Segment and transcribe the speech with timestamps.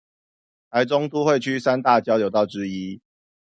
[0.71, 2.99] 臺中都會區三大交流道之一